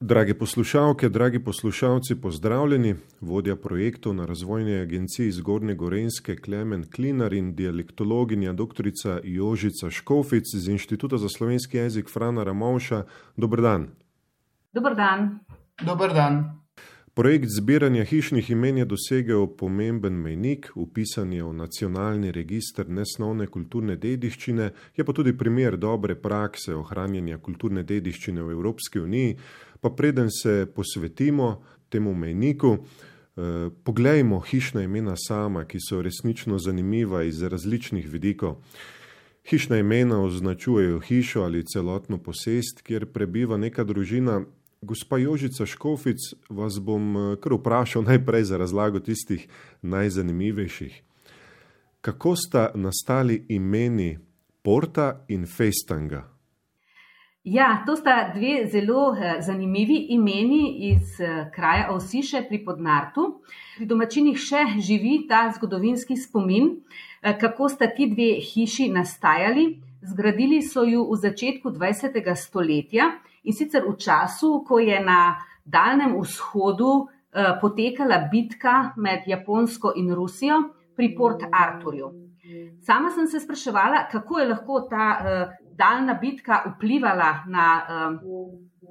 Drage 0.00 0.34
poslušalke, 0.38 1.08
dragi 1.08 1.44
poslušalci, 1.44 2.20
pozdravljeni. 2.20 2.94
Vodja 3.20 3.56
projektov 3.56 4.14
na 4.14 4.26
razvojni 4.26 4.80
agenciji 4.80 5.30
Zgornje 5.32 5.74
Gorenske 5.74 6.36
Klemen 6.36 6.84
Klinar 6.90 7.32
in 7.32 7.54
dialektologinja 7.54 8.52
dr. 8.52 8.90
Jožica 9.24 9.90
Škofic 9.90 10.44
z 10.54 10.68
Inštituta 10.68 11.16
za 11.16 11.28
slovenski 11.28 11.76
jezik 11.76 12.10
Frana 12.12 12.44
Ramovša. 12.44 13.04
Dobr 13.36 13.60
dan. 13.60 13.88
Dobr 14.72 14.94
dan. 14.94 15.38
Dobr 15.82 16.12
dan. 16.14 16.65
Projekt 17.16 17.48
zbiranja 17.48 18.04
hišnih 18.04 18.50
imen 18.50 18.78
je 18.78 18.84
dosegel 18.84 19.46
pomemben 19.46 20.12
mejnik, 20.12 20.66
upisan 20.74 21.30
je 21.32 21.44
v 21.44 21.52
nacionalni 21.56 22.28
registr 22.32 22.90
nesnovne 22.92 23.46
kulturne 23.46 23.94
dediščine, 23.96 24.66
je 24.96 25.04
pa 25.04 25.14
tudi 25.16 25.32
primer 25.32 25.78
dobre 25.80 26.12
prakse 26.20 26.74
ohranjanja 26.76 27.38
kulturne 27.40 27.86
dediščine 27.88 28.44
v 28.44 28.52
Evropski 28.52 29.00
uniji. 29.00 29.38
Pa 29.80 29.90
preden 29.96 30.28
se 30.28 30.66
posvetimo 30.74 31.62
temu 31.88 32.12
mejniku, 32.14 32.74
eh, 32.76 33.70
poglejmo 33.84 34.40
hišna 34.40 34.82
imena 34.84 35.16
sama, 35.16 35.64
ki 35.64 35.80
so 35.80 36.02
resnično 36.02 36.58
zanimiva 36.58 37.22
iz 37.22 37.40
različnih 37.42 38.12
vidikov. 38.12 38.60
Hišna 39.48 39.78
imena 39.78 40.20
označujejo 40.20 41.00
hišo 41.00 41.48
ali 41.48 41.64
celotno 41.64 42.18
posest, 42.18 42.82
kjer 42.82 43.06
prebiva 43.06 43.56
neka 43.56 43.84
družina. 43.84 44.44
Gospa 44.86 45.18
Jožica 45.18 45.66
Škofic, 45.66 46.18
vas 46.48 46.78
bom 46.78 47.16
eh, 47.16 47.36
kar 47.42 47.56
vprašal 47.56 48.04
najprej 48.06 48.44
za 48.44 48.58
razlago 48.58 49.00
tistih 49.02 49.48
najzanimivejših. 49.82 51.02
Kako 52.00 52.36
sta 52.36 52.70
nastali 52.74 53.46
imeni 53.48 54.18
Porta 54.62 55.24
in 55.28 55.46
Festanga? 55.46 56.22
Ja, 57.44 57.82
to 57.86 57.96
sta 57.96 58.30
dve 58.34 58.68
zelo 58.70 59.10
eh, 59.16 59.42
zanimivi 59.42 60.06
imeni 60.14 60.92
iz 60.92 61.18
eh, 61.20 61.50
kraja 61.54 61.90
Osiše 61.90 62.44
pri 62.48 62.62
Podnartu. 62.64 63.26
Pri 63.76 63.90
domačinih 63.90 64.38
še 64.38 64.64
živi 64.78 65.24
ta 65.26 65.48
zgodovinski 65.56 66.14
spomin, 66.16 66.76
kako 67.40 67.68
sta 67.68 67.90
ti 67.90 68.06
dve 68.14 68.36
hiši 68.38 68.92
nastajali. 68.94 69.72
Zgradili 70.06 70.62
so 70.62 70.86
jo 70.86 71.08
v 71.10 71.18
začetku 71.18 71.74
20. 71.74 72.22
stoletja 72.38 73.16
in 73.46 73.54
sicer 73.54 73.86
v 73.86 73.96
času, 73.96 74.64
ko 74.66 74.78
je 74.82 74.98
na 75.00 75.36
Daljnem 75.66 76.12
vzhodu 76.20 77.08
potekala 77.60 78.28
bitka 78.30 78.92
med 78.96 79.26
Japonsko 79.26 79.92
in 79.96 80.12
Rusijo 80.14 80.60
pri 80.94 81.14
Port 81.16 81.42
Arturju. 81.50 82.12
Sama 82.86 83.10
sem 83.10 83.26
se 83.26 83.40
spraševala, 83.40 84.06
kako 84.12 84.38
je 84.38 84.48
lahko 84.48 84.80
ta 84.90 85.08
daljna 85.78 86.14
bitka 86.20 86.62
vplivala 86.76 87.30
na, 87.50 87.66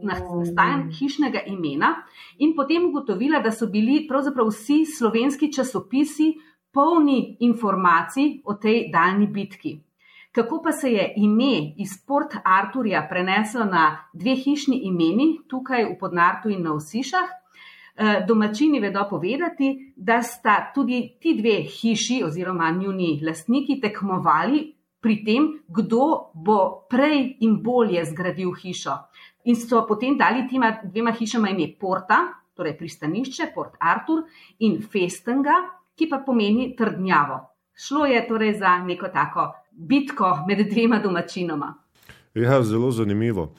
na 0.04 0.20
nastajanje 0.40 0.92
hišnega 1.00 1.46
imena, 1.48 1.94
in 2.38 2.54
potem 2.56 2.90
ugotovila, 2.90 3.40
da 3.40 3.52
so 3.52 3.68
bili 3.72 4.04
pravzaprav 4.08 4.52
vsi 4.52 4.84
slovenski 4.98 5.52
časopisi 5.54 6.34
polni 6.74 7.38
informacij 7.40 8.42
o 8.46 8.54
tej 8.54 8.90
daljni 8.92 9.28
bitki. 9.28 9.78
Kako 10.36 10.62
pa 10.64 10.72
se 10.72 10.92
je 10.92 11.14
ime 11.16 11.74
iz 11.78 11.90
Port 12.08 12.34
Arturja 12.44 13.08
preneslo 13.10 13.66
na 13.66 14.10
dve 14.14 14.34
hišni 14.36 14.82
imeni, 14.84 15.40
tukaj 15.48 15.86
v 15.86 15.94
Podnartu 16.00 16.50
in 16.50 16.64
na 16.64 16.74
Osišah? 16.76 17.30
Eh, 17.96 18.26
domačini 18.28 18.80
vedo 18.84 19.06
povedati, 19.10 19.94
da 19.96 20.22
sta 20.22 20.72
tudi 20.76 21.16
ti 21.22 21.38
dve 21.40 21.64
hiši 21.64 22.20
oziroma 22.26 22.72
njuni 22.72 23.22
lastniki 23.24 23.80
tekmovali 23.82 24.76
pri 25.00 25.24
tem, 25.24 25.48
kdo 25.68 26.32
bo 26.34 26.60
prej 26.90 27.38
in 27.40 27.62
bolje 27.64 28.04
zgradil 28.06 28.52
hišo. 28.52 28.98
In 29.46 29.56
so 29.56 29.86
potem 29.88 30.18
dali 30.18 30.48
tima 30.50 30.76
dvema 30.84 31.16
hišama 31.16 31.50
ime 31.50 31.72
Porta, 31.80 32.20
torej 32.56 32.76
pristanišče, 32.78 33.54
Port 33.56 33.80
Artur 33.80 34.26
in 34.60 34.82
Festenga, 34.84 35.62
ki 35.96 36.10
pa 36.12 36.20
pomeni 36.26 36.74
trdnjavo. 36.76 37.40
Šlo 37.76 38.06
je 38.06 38.28
torej 38.28 38.58
za 38.60 38.78
neko 38.84 39.08
tako 39.08 39.54
bitko 39.78 40.46
med 40.48 40.68
dvema 40.70 41.00
domačinoma. 41.00 41.74
Ja, 42.36 42.64
zelo 42.64 42.92
zanimivo. 42.92 43.54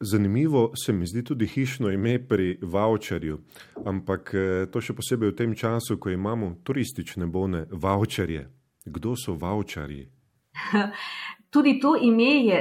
Zanimivo 0.00 0.72
se 0.76 0.92
mi 0.92 1.06
zdi 1.06 1.24
tudi 1.24 1.46
hišno 1.46 1.90
ime 1.90 2.18
pri 2.28 2.58
voucherju, 2.62 3.38
ampak 3.84 4.34
eh, 4.34 4.66
to 4.72 4.80
še 4.80 4.92
posebej 4.92 5.30
v 5.30 5.36
tem 5.36 5.54
času, 5.54 5.96
ko 5.96 6.10
imamo 6.10 6.56
turistične 6.64 7.26
bone, 7.26 7.64
voucherje. 7.70 8.48
Kdo 8.84 9.14
so 9.16 9.32
voucherji? 9.32 10.08
Tudi 11.54 11.78
to 11.80 11.94
ime 11.96 12.44
je 12.44 12.58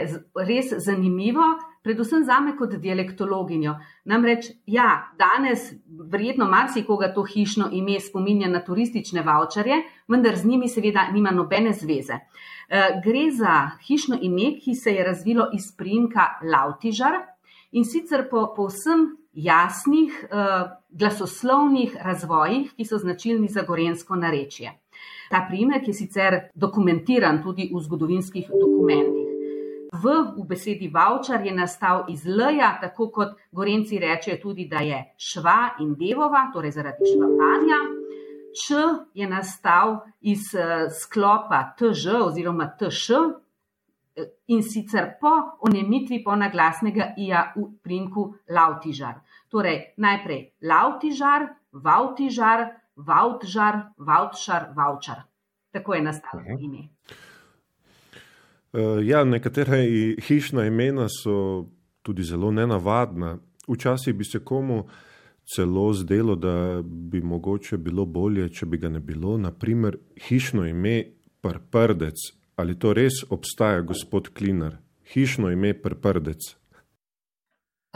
res 0.48 0.70
zanimivo, 0.86 1.44
predvsem 1.84 2.24
za 2.24 2.40
me 2.40 2.56
kot 2.58 2.76
dialektologinjo. 2.80 3.76
Namreč, 4.06 4.52
ja, 4.66 5.14
danes 5.20 5.72
verjetno 6.12 6.46
marsikoga 6.50 7.12
to 7.14 7.24
hišno 7.24 7.70
ime 7.72 8.00
spominja 8.00 8.50
na 8.50 8.64
turistične 8.64 9.22
voucherje, 9.22 9.82
vendar 10.08 10.38
z 10.38 10.46
njimi 10.46 10.70
seveda 10.70 11.10
nima 11.12 11.32
nobene 11.32 11.74
zveze. 11.74 12.20
Eh, 12.70 13.02
gre 13.06 13.28
za 13.32 13.72
hišno 13.88 14.18
ime, 14.22 14.56
ki 14.60 14.76
se 14.76 14.94
je 14.96 15.04
razvilo 15.04 15.50
iz 15.54 15.72
primka 15.78 16.40
Lautižar 16.42 17.20
in 17.72 17.86
sicer 17.86 18.30
po 18.30 18.54
povsem 18.56 19.18
jasnih 19.34 20.26
uh, 20.30 20.70
glasoslovnih 20.90 21.98
razvojih, 22.02 22.74
ki 22.78 22.86
so 22.86 22.98
značilni 22.98 23.48
za 23.48 23.64
gorensko 23.68 24.16
narečje. 24.16 24.74
Ta 25.30 25.46
primer 25.50 25.82
je 25.88 25.94
sicer 25.94 26.40
dokumentiran 26.54 27.42
tudi 27.44 27.72
v 27.74 27.82
zgodovinskih 27.82 28.50
dokumentih. 28.50 29.23
V, 29.94 30.14
v 30.38 30.46
besedi 30.50 30.90
voucher 30.90 31.42
je 31.46 31.54
nastal 31.54 32.06
iz 32.10 32.26
L-ja, 32.26 32.78
tako 32.82 33.10
kot 33.14 33.36
gorenci 33.52 34.00
rečejo 34.02 34.40
tudi, 34.42 34.66
da 34.68 34.82
je 34.82 35.00
šva 35.18 35.76
in 35.80 35.94
devova, 35.96 36.48
torej 36.54 36.74
zaradi 36.74 37.12
švapanja. 37.14 37.80
Č 38.54 38.82
je 39.18 39.28
nastal 39.30 40.00
iz 40.22 40.52
uh, 40.54 40.90
sklopa 40.94 41.74
TŽ 41.78 42.20
oziroma 42.26 42.68
TŠ 42.78 43.18
eh, 43.18 44.30
in 44.54 44.62
sicer 44.62 45.16
po 45.22 45.34
onemitvi 45.66 46.22
ponaglasnega 46.26 47.14
ija 47.18 47.48
v 47.56 47.72
primku 47.82 48.30
lautižar. 48.50 49.22
Torej 49.50 49.94
najprej 49.98 50.42
lautižar, 50.62 51.50
vautižar, 51.74 52.70
Vautžar, 52.96 53.94
Vautšar, 53.98 54.74
Vaučar. 54.76 55.24
Tako 55.72 55.94
je 55.94 56.02
nastalo 56.02 56.44
-huh. 56.44 56.58
ime. 56.60 56.90
Uh, 58.74 59.00
ja, 59.06 59.24
nekatera 59.24 59.78
hišna 60.28 60.66
imena 60.66 61.08
so 61.10 61.66
tudi 62.02 62.24
zelo 62.24 62.52
nenavadna. 62.52 63.38
Včasih 63.68 64.16
bi 64.16 64.26
se 64.26 64.40
komu 64.40 64.88
celo 65.56 65.94
zdelo, 65.94 66.36
da 66.36 66.82
bi 66.84 67.22
mogoče 67.22 67.78
bilo 67.78 68.06
bolje, 68.06 68.50
če 68.50 68.66
bi 68.66 68.78
ga 68.78 68.90
ne 68.90 69.00
bilo. 69.00 69.38
Naprimer, 69.38 69.98
hišno 70.28 70.66
ime 70.68 71.04
Prprdec. 71.42 72.16
Ali 72.56 72.80
to 72.80 72.94
res 72.94 73.24
obstaja, 73.30 73.82
gospod 73.82 74.30
Klinar? 74.34 74.78
Hišno 75.14 75.52
ime 75.52 75.74
Prprdec. 75.74 76.56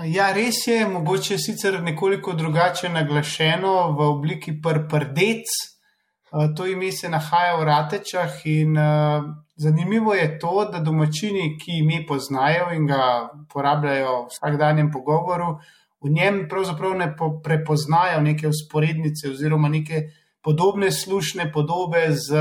Ja, 0.05 0.29
res 0.33 0.67
je, 0.67 0.87
mogoče 0.87 1.39
sicer 1.41 1.79
nekoliko 1.81 2.33
drugače 2.37 2.89
naglašeno 2.89 3.95
v 3.97 4.09
obliki 4.11 4.53
prdec. 4.61 5.49
Eh, 5.49 6.53
to 6.57 6.67
ime 6.67 6.91
se 6.91 7.09
nahaja 7.09 7.55
v 7.57 7.63
Ratečah 7.65 8.45
in 8.45 8.77
uh, 8.77 9.25
zanimivo 9.57 10.13
je 10.13 10.39
to, 10.39 10.69
da 10.71 10.79
domačini, 10.79 11.57
ki 11.59 11.79
ime 11.79 12.05
poznajo 12.07 12.71
in 12.75 12.87
ga 12.87 13.29
uporabljajo 13.43 14.23
v 14.23 14.27
vsakdanjem 14.29 14.91
pogovoru, 14.91 15.57
v 16.01 16.09
njem 16.09 16.45
pravzaprav 16.49 16.97
ne 16.97 17.15
po 17.17 17.39
prepoznajo 17.43 18.21
neke 18.21 18.47
usporednice 18.47 19.31
oziroma 19.31 19.69
neke 19.69 20.09
podobne 20.41 20.91
slušne 20.91 21.51
podobe 21.51 22.11
z 22.11 22.37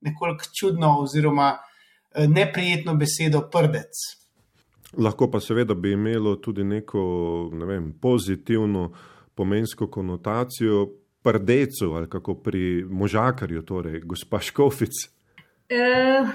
nekoliko 0.00 0.44
čudno 0.60 0.98
oziroma 1.00 1.58
uh, 1.58 2.24
neprijetno 2.28 2.94
besedo 2.94 3.42
prdec. 3.52 4.06
Lahko 4.96 5.30
pa 5.30 5.40
seveda 5.40 5.74
bi 5.74 5.92
imelo 5.92 6.36
tudi 6.36 6.64
neko 6.64 7.00
ne 7.52 7.66
vem, 7.66 7.92
pozitivno 8.00 8.92
pomensko 9.34 9.90
konotacijo, 9.90 10.86
prdecu 11.22 11.92
ali 11.92 12.08
kako 12.08 12.34
pri 12.34 12.84
možakarju, 12.90 13.62
torej 13.62 14.00
gospa 14.00 14.38
Škofic. 14.40 15.15
E, 15.68 15.78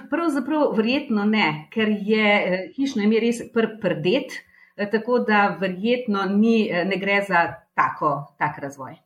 pravzaprav 0.10 0.74
verjetno 0.75 1.25
ne, 1.25 1.68
ker 1.72 1.89
je 1.89 2.31
e, 2.31 2.63
hišno 2.75 3.04
ime 3.04 3.19
res 3.24 3.39
pr 3.54 3.78
prdet, 3.81 4.36
e, 4.75 4.89
tako 4.92 5.22
da 5.28 5.45
verjetno 5.62 6.25
ni, 6.33 6.66
ne 6.68 6.98
gre 7.00 7.22
za 7.28 7.45
tako, 7.75 8.36
tak 8.39 8.60
razvoj. 8.60 8.98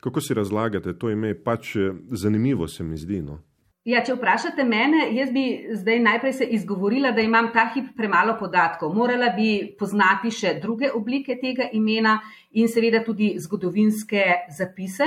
Kako 0.00 0.20
si 0.20 0.34
razlagate 0.34 0.96
to 0.98 1.10
ime? 1.12 1.34
Pač 1.34 1.74
zanimivo 2.10 2.68
se 2.68 2.84
mi 2.84 2.96
zdi. 2.96 3.20
No? 3.22 3.42
Ja, 3.86 4.00
če 4.02 4.16
vprašate 4.16 4.64
mene, 4.66 5.04
jaz 5.14 5.28
bi 5.30 5.44
zdaj 5.78 6.00
najprej 6.02 6.32
se 6.40 6.46
izgovorila, 6.56 7.12
da 7.14 7.22
imam 7.22 7.52
ta 7.54 7.68
hip 7.70 7.92
premalo 7.94 8.32
podatkov. 8.40 8.90
Morala 8.96 9.28
bi 9.36 9.76
poznati 9.78 10.32
še 10.34 10.56
druge 10.62 10.88
oblike 10.90 11.36
tega 11.38 11.68
imena 11.70 12.16
in 12.58 12.66
seveda 12.66 13.04
tudi 13.06 13.36
zgodovinske 13.38 14.24
zapise. 14.56 15.06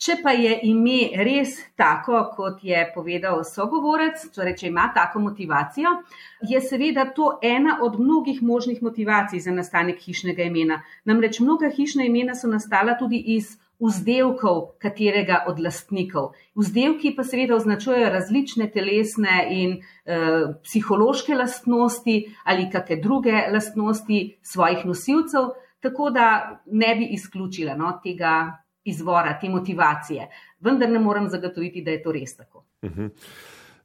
Če 0.00 0.14
pa 0.24 0.32
je 0.32 0.54
ime 0.64 1.10
res 1.26 1.58
tako, 1.76 2.22
kot 2.32 2.62
je 2.64 2.86
povedal 2.94 3.42
sogovorec, 3.44 4.22
torej 4.32 4.54
če 4.62 4.70
ima 4.70 4.86
tako 4.96 5.20
motivacijo, 5.26 5.90
je 6.48 6.60
seveda 6.64 7.04
to 7.16 7.34
ena 7.44 7.74
od 7.84 7.98
mnogih 8.00 8.38
možnih 8.40 8.80
motivacij 8.80 9.42
za 9.44 9.52
nastanek 9.52 10.00
hišnega 10.00 10.46
imena. 10.48 10.78
Namreč 11.04 11.42
mnoga 11.44 11.68
hišna 11.76 12.06
imena 12.08 12.32
so 12.34 12.48
nastala 12.48 12.94
tudi 12.96 13.20
iz 13.34 13.58
vzdevkov 13.80 14.62
katerega 14.80 15.42
od 15.52 15.60
lastnikov. 15.60 16.32
Vzdevki 16.56 17.12
pa 17.16 17.24
seveda 17.24 17.58
označujejo 17.60 18.08
različne 18.16 18.70
telesne 18.72 19.36
in 19.52 19.76
e, 19.76 20.18
psihološke 20.64 21.36
lastnosti 21.36 22.16
ali 22.44 22.70
kakšne 22.72 23.00
druge 23.04 23.44
lastnosti 23.52 24.22
svojih 24.40 24.88
nosilcev, 24.88 25.52
tako 25.84 26.08
da 26.10 26.26
ne 26.66 26.96
bi 26.96 27.12
izključila 27.16 27.76
no, 27.76 27.92
tega 28.04 28.59
izvora, 28.84 29.38
te 29.40 29.48
motivacije. 29.48 30.28
Vendar 30.60 30.90
ne 30.90 30.98
morem 30.98 31.28
zagotoviti, 31.28 31.82
da 31.82 31.90
je 31.90 32.02
to 32.02 32.12
res 32.12 32.36
tako. 32.36 32.64
Uh 32.82 32.90
-huh. 32.90 33.10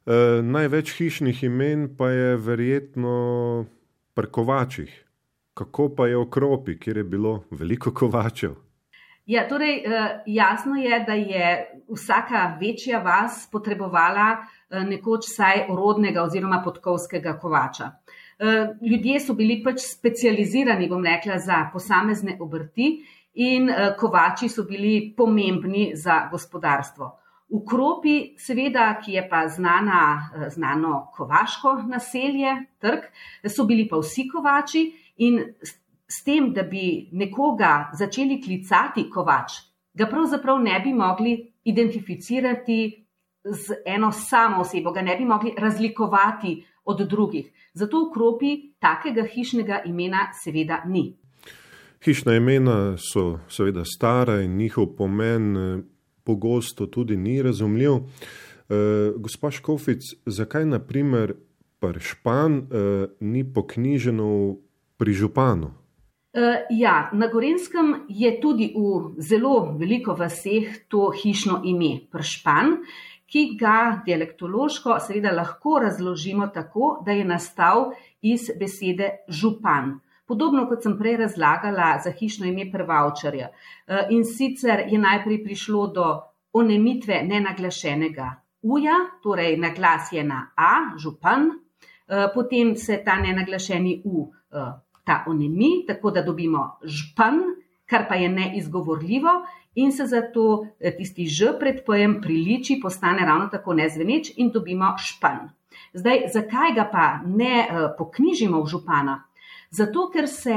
e, 0.06 0.42
največ 0.42 0.96
hišnih 0.98 1.42
imen 1.44 1.96
pa 1.96 2.08
je 2.10 2.36
verjetno 2.36 3.66
pri 4.14 4.26
kovačih. 4.26 5.04
Kako 5.54 5.88
pa 5.96 6.06
je 6.06 6.16
v 6.16 6.30
Kropi, 6.30 6.78
kjer 6.78 6.96
je 6.96 7.04
bilo 7.04 7.44
veliko 7.50 7.90
kovačev? 7.90 8.54
Ja, 9.26 9.48
torej, 9.48 9.76
e, 9.76 10.22
jasno 10.26 10.76
je, 10.76 11.04
da 11.06 11.12
je 11.12 11.68
vsaka 11.88 12.58
večja 12.60 12.98
vas 12.98 13.48
potrebovala 13.52 14.36
e, 14.70 14.80
nekoč 14.80 15.26
vsaj 15.26 15.66
rodnega 15.68 16.22
oziroma 16.22 16.62
podkovskega 16.64 17.38
kovača. 17.38 17.90
Ljudje 18.90 19.20
so 19.20 19.34
bili 19.34 19.62
pač 19.64 19.78
specializirani, 19.80 20.88
bom 20.88 21.04
rekla, 21.04 21.38
za 21.38 21.70
posamezne 21.72 22.36
obrti 22.40 23.00
in 23.36 23.68
eh, 23.70 23.94
kovači 23.98 24.48
so 24.48 24.64
bili 24.64 25.14
pomembni 25.16 25.92
za 25.94 26.28
gospodarstvo. 26.30 27.10
V 27.48 27.60
Kropi, 27.68 28.34
seveda, 28.38 28.88
ki 28.98 29.12
je 29.12 29.28
pa 29.28 29.46
znana, 29.48 30.00
eh, 30.34 30.50
znano 30.50 31.10
kovaško 31.14 31.82
naselje, 31.86 32.56
trg, 32.80 33.04
so 33.48 33.64
bili 33.64 33.88
pa 33.88 34.00
vsi 34.00 34.28
kovači 34.28 34.86
in 35.16 35.40
s 36.08 36.22
tem, 36.24 36.52
da 36.52 36.62
bi 36.62 37.08
nekoga 37.12 37.90
začeli 37.92 38.40
klicati 38.42 39.10
kovač, 39.10 39.60
ga 39.94 40.06
pravzaprav 40.06 40.62
ne 40.62 40.80
bi 40.80 40.92
mogli 40.94 41.36
identificirati 41.64 43.06
z 43.44 43.82
eno 43.86 44.12
samo 44.12 44.60
osebo, 44.60 44.92
ga 44.92 45.02
ne 45.02 45.16
bi 45.16 45.24
mogli 45.24 45.54
razlikovati 45.58 46.64
od 46.84 47.00
drugih. 47.08 47.52
Zato 47.74 48.06
v 48.06 48.12
Kropi 48.14 48.50
takega 48.80 49.26
hišnega 49.26 49.82
imena 49.84 50.30
seveda 50.32 50.82
ni. 50.86 51.16
Hišna 52.04 52.36
imena 52.36 52.96
so 52.96 53.38
seveda 53.48 53.84
stara 53.84 54.40
in 54.42 54.56
njihov 54.56 54.86
pomen 54.96 55.56
eh, 55.56 55.82
pogosto 56.24 56.86
tudi 56.86 57.16
ni 57.16 57.42
razumljiv. 57.42 57.92
E, 57.92 59.12
gospa 59.16 59.50
Škofic, 59.50 60.02
zakaj 60.26 60.66
naprimer 60.66 61.34
pršpan 61.78 62.56
e, 62.58 62.62
ni 63.20 63.44
poknjiženo 63.54 64.56
pri 64.96 65.12
županu? 65.12 65.70
Ja, 66.70 67.10
na 67.12 67.30
Gorenskem 67.32 67.94
je 68.08 68.28
tudi 68.40 68.74
v 68.76 69.22
zelo 69.24 69.72
veliko 69.78 70.12
vseh 70.18 70.82
to 70.92 71.08
hišno 71.08 71.62
ime 71.64 72.02
pršpan, 72.12 72.74
ki 73.24 73.44
ga 73.56 74.02
dialektološko 74.04 74.98
seveda 75.00 75.32
lahko 75.32 75.78
razložimo 75.80 76.50
tako, 76.52 76.98
da 77.06 77.16
je 77.16 77.24
nastal 77.24 77.92
iz 78.20 78.50
besede 78.60 79.08
župan. 79.28 79.96
Podobno 80.26 80.64
kot 80.66 80.82
sem 80.82 80.96
prej 80.98 81.20
razlagala 81.20 82.00
za 82.04 82.10
hišno 82.10 82.46
ime 82.46 82.66
prvavčarja. 82.72 83.48
Eh, 83.48 84.06
in 84.10 84.24
sicer 84.24 84.82
je 84.90 84.98
najprej 84.98 85.44
prišlo 85.44 85.86
do 85.86 86.06
onemitve 86.52 87.22
nenaglašenega 87.22 88.30
uja, 88.62 88.96
torej 89.22 89.56
naglas 89.56 90.12
je 90.12 90.24
na 90.24 90.50
A, 90.56 90.98
župan, 90.98 91.50
eh, 91.50 92.26
potem 92.34 92.74
se 92.76 93.02
ta 93.04 93.16
nenaglašeni 93.16 94.02
U 94.04 94.32
eh, 94.52 94.72
ta 95.04 95.24
onemi, 95.26 95.84
tako 95.86 96.10
da 96.10 96.22
dobimo 96.22 96.78
žpan, 96.82 97.38
kar 97.86 98.08
pa 98.08 98.14
je 98.14 98.28
neizgovorljivo 98.28 99.30
in 99.74 99.92
se 99.92 100.06
zato 100.06 100.66
tisti 100.98 101.26
ž 101.26 101.52
pred 101.60 101.84
pojem 101.86 102.20
priliči, 102.22 102.80
postane 102.82 103.26
ravno 103.26 103.46
tako 103.46 103.74
nezveneč 103.74 104.32
in 104.36 104.50
dobimo 104.50 104.96
špan. 104.98 105.46
Zdaj, 105.94 106.24
zakaj 106.32 106.74
ga 106.74 106.88
pa 106.92 107.20
ne 107.26 107.68
poknjižimo 107.98 108.62
v 108.62 108.66
župana? 108.66 109.25
Zato, 109.70 110.10
ker 110.12 110.28
se 110.28 110.56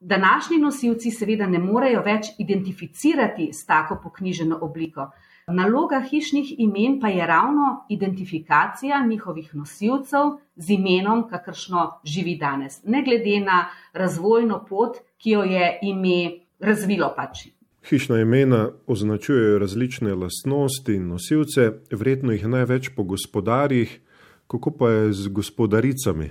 današnji 0.00 0.58
nosilci 0.58 1.10
seveda 1.10 1.46
ne 1.46 1.58
morejo 1.58 2.02
več 2.02 2.34
identificirati 2.38 3.50
s 3.52 3.66
tako 3.66 4.00
poknjiženo 4.02 4.58
obliko. 4.60 5.10
Naloga 5.48 6.00
hišnih 6.10 6.54
imen 6.58 7.00
pa 7.00 7.08
je 7.08 7.26
ravno 7.26 7.84
identifikacija 7.88 9.06
njihovih 9.06 9.54
nosilcev 9.54 10.38
z 10.56 10.70
imenom, 10.70 11.28
kakršno 11.28 12.00
živi 12.04 12.36
danes, 12.40 12.80
ne 12.84 13.02
glede 13.02 13.40
na 13.40 13.66
razvojno 13.92 14.64
pot, 14.68 14.96
ki 15.18 15.30
jo 15.30 15.42
je 15.42 15.78
ime 15.82 16.30
razvilo 16.60 17.12
pač. 17.16 17.48
Hišna 17.88 18.20
imena 18.20 18.70
označujejo 18.86 19.58
različne 19.58 20.14
lastnosti 20.14 20.94
in 20.94 21.08
nosilce, 21.08 21.70
vredno 21.92 22.32
jih 22.32 22.46
največ 22.48 22.88
po 22.96 23.04
gospodarjih, 23.04 24.00
kako 24.46 24.70
pa 24.70 24.90
je 24.90 25.12
z 25.12 25.28
gospodaricami? 25.28 26.30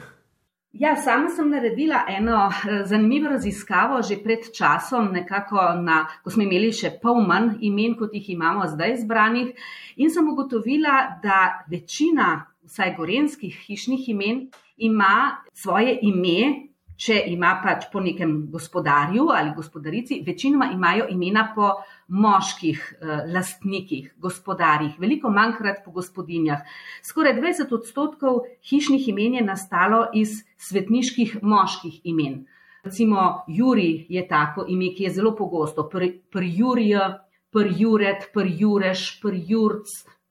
Ja, 0.73 0.95
sama 0.97 1.29
sem 1.29 1.51
naredila 1.51 1.99
eno 2.09 2.47
eh, 2.49 2.79
zanimivo 2.89 3.29
raziskavo 3.29 4.01
že 4.01 4.17
pred 4.23 4.47
časom, 4.57 5.11
nekako 5.13 5.67
na, 5.85 5.99
ko 6.23 6.33
smo 6.33 6.47
imeli 6.47 6.71
še 6.73 6.95
pol 7.01 7.21
manj 7.21 7.59
imen, 7.61 7.93
kot 7.99 8.15
jih 8.17 8.31
imamo 8.33 8.65
zdaj 8.71 8.95
zbranih, 9.03 9.53
in 10.01 10.09
sem 10.09 10.25
ugotovila, 10.31 11.21
da 11.21 11.65
večina, 11.69 12.47
vsaj 12.65 12.95
gorenskih 12.97 13.53
hišnih 13.67 14.09
imen, 14.15 14.47
ima 14.77 15.13
svoje 15.53 15.93
ime 16.01 16.73
če 17.03 17.17
ima 17.33 17.57
pač 17.63 17.87
po 17.91 18.01
nekem 18.03 18.33
gospodarju 18.51 19.27
ali 19.33 19.53
gospodarici, 19.55 20.21
večinoma 20.25 20.69
imajo 20.73 21.07
imena 21.09 21.49
po 21.55 21.71
moških 22.13 22.79
eh, 22.93 23.25
lastnikih, 23.33 24.13
gospodarjih, 24.21 24.99
veliko 25.01 25.31
manjkrat 25.33 25.81
po 25.85 25.91
gospodinjah. 25.91 26.61
Skoraj 27.01 27.33
20 27.39 27.73
odstotkov 27.73 28.43
hišnih 28.69 29.07
imen 29.09 29.39
je 29.39 29.45
nastalo 29.45 30.05
iz 30.13 30.43
svetniških 30.57 31.39
moških 31.41 32.01
imen. 32.03 32.43
Recimo 32.83 33.43
Juri 33.47 34.05
je 34.09 34.27
tako 34.27 34.65
ime, 34.67 34.91
ki 34.95 35.03
je 35.07 35.13
zelo 35.17 35.35
pogosto, 35.35 35.89
prjurija, 36.31 37.25
prjuret, 37.51 38.29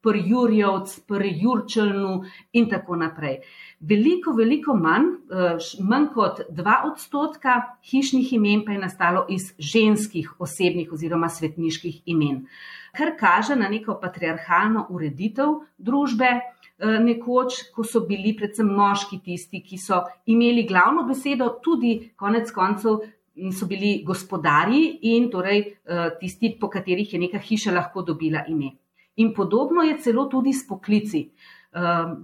prjureš, 0.02 0.22
prjurc, 0.22 1.00
prjurjevc, 1.00 1.00
prjurčelnu 1.06 2.14
in 2.52 2.68
tako 2.70 2.96
naprej 2.96 3.38
veliko, 3.82 4.32
veliko 4.32 4.74
manj, 4.74 5.08
eh, 5.30 5.58
manj 5.80 6.06
kot 6.14 6.40
dva 6.50 6.82
odstotka 6.86 7.54
hišnih 7.90 8.32
imen 8.32 8.64
pa 8.64 8.72
je 8.72 8.78
nastalo 8.78 9.26
iz 9.28 9.52
ženskih 9.58 10.34
osebnih 10.38 10.92
oziroma 10.92 11.28
svetniških 11.28 12.02
imen, 12.06 12.46
kar 12.96 13.16
kaže 13.18 13.56
na 13.56 13.68
neko 13.68 13.98
patriarhalno 14.00 14.86
ureditev 14.90 15.60
družbe. 15.78 16.40
Eh, 16.82 16.98
nekoč, 16.98 17.70
ko 17.74 17.84
so 17.84 18.00
bili 18.06 18.32
predvsem 18.36 18.66
moški 18.66 19.20
tisti, 19.22 19.60
ki 19.62 19.78
so 19.78 20.00
imeli 20.26 20.64
glavno 20.66 21.04
besedo, 21.06 21.60
tudi 21.62 22.10
konec 22.16 22.50
koncev 22.50 22.98
so 23.52 23.66
bili 23.66 24.02
gospodari 24.04 24.98
in 25.02 25.30
torej 25.30 25.60
eh, 25.60 26.10
tisti, 26.20 26.56
po 26.60 26.68
katerih 26.68 27.12
je 27.12 27.20
neka 27.20 27.38
hiša 27.38 27.72
lahko 27.72 28.02
dobila 28.02 28.42
ime. 28.48 28.81
In 29.16 29.34
podobno 29.34 29.82
je 29.82 29.98
celo 29.98 30.26
tudi 30.26 30.52
s 30.52 30.66
poklici. 30.68 31.30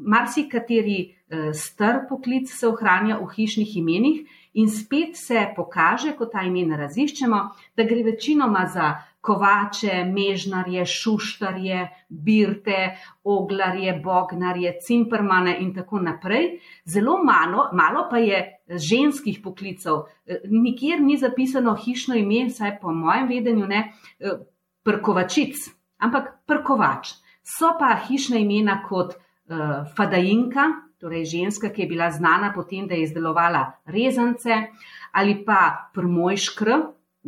Marsikateri 0.00 1.18
Eh, 1.30 1.52
star 1.52 2.06
poklic 2.08 2.48
se 2.48 2.66
ohranja 2.66 3.18
v 3.20 3.26
hišnih 3.28 3.76
imenih 3.76 4.20
in 4.54 4.68
spet 4.72 5.16
se 5.16 5.42
pokaže, 5.56 6.14
ko 6.16 6.24
ta 6.24 6.40
imena 6.40 6.78
raziščemo, 6.80 7.40
da 7.76 7.84
gre 7.84 8.00
večinoma 8.06 8.62
za 8.72 8.94
kovače, 9.20 10.06
mežnarje, 10.08 10.86
šuštarje, 10.88 11.82
birte, 12.08 12.96
oglarje, 13.28 13.92
bognarje, 14.00 14.72
cimpermane 14.80 15.58
in 15.60 15.74
tako 15.76 16.00
naprej. 16.00 16.62
Zelo 16.88 17.18
malo, 17.24 17.68
malo 17.76 18.06
pa 18.08 18.24
je 18.24 18.40
ženskih 18.88 19.42
poklicov. 19.44 20.06
Eh, 20.24 20.40
nikjer 20.48 21.02
ni 21.04 21.20
zapisano 21.20 21.76
hišno 21.76 22.16
ime, 22.16 22.48
saj 22.48 22.78
po 22.80 22.92
mojem 22.92 23.28
vedenju 23.28 23.68
ne, 23.68 23.92
eh, 24.20 24.40
prkovačic, 24.82 25.60
ampak 25.98 26.34
prkovač. 26.46 27.14
So 27.42 27.72
pa 27.78 27.94
hišna 27.96 28.38
imena 28.42 28.82
kot 28.84 29.16
uh, 29.16 29.88
fadajinka, 29.96 30.68
torej 31.00 31.24
ženska, 31.30 31.70
ki 31.70 31.82
je 31.82 31.88
bila 31.88 32.10
znana 32.10 32.52
potem, 32.54 32.88
da 32.88 32.94
je 32.94 33.06
izdelovala 33.06 33.72
rezance 33.86 34.66
ali 35.12 35.38
pa 35.44 35.90
prmojškr, 35.94 36.68